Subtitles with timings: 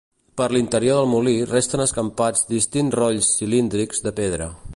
[0.39, 4.55] Per l'interior del molí resten escampats distints rolls cilíndrics de pedra.